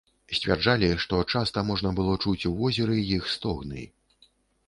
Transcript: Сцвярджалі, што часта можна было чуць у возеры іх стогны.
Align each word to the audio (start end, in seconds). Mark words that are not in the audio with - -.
Сцвярджалі, 0.35 0.87
што 1.03 1.17
часта 1.33 1.63
можна 1.67 1.91
было 1.99 2.15
чуць 2.23 2.47
у 2.51 2.51
возеры 2.61 2.95
іх 3.17 3.27
стогны. 3.35 3.85